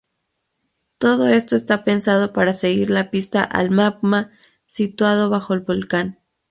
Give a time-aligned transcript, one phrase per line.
[0.97, 4.31] Todo esto está pensado para seguir la pista al magma
[4.65, 6.17] situado bajo el volcán.